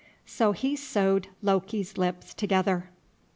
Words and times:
So 0.25 0.51
he 0.51 0.75
sewed 0.75 1.27
Loki's 1.43 1.95
lips 1.95 2.33
together. 2.33 2.89